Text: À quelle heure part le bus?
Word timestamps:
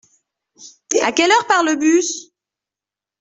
À 1.03 1.11
quelle 1.11 1.29
heure 1.29 1.45
part 1.45 1.63
le 1.63 1.75
bus? 1.75 2.31